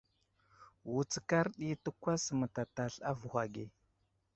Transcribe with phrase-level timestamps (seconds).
[0.91, 3.65] Wutskar ɗi təkwas mətatasl avohw age.